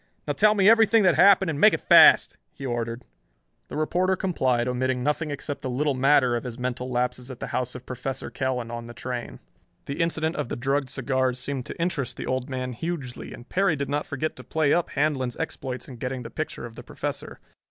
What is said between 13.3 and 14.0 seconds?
and Perry did